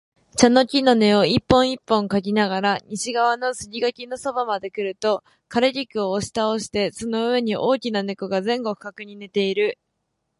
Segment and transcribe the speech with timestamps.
[0.35, 9.77] 茶の木の根を一本一本嗅ぎながら、西側の杉垣のそばまでくると、枯菊を押し倒してその上に大きな猫が前後不覚に寝ている